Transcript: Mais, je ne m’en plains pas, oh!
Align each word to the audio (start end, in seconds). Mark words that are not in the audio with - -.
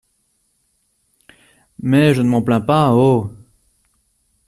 Mais, 1.77 2.15
je 2.15 2.23
ne 2.23 2.27
m’en 2.29 2.41
plains 2.41 2.59
pas, 2.59 2.91
oh! 2.93 3.31